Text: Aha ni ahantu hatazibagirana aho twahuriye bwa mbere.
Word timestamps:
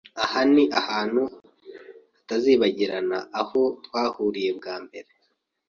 Aha 0.23 0.41
ni 0.53 0.63
ahantu 0.81 1.23
hatazibagirana 2.15 3.17
aho 3.41 3.61
twahuriye 3.83 4.51
bwa 4.57 4.75
mbere. 4.85 5.09